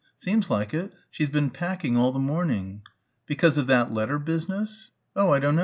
[0.17, 2.81] "Seems like it she's been packing all the morning."
[3.27, 5.59] "Because of that letter business?" "Oh, I dunno.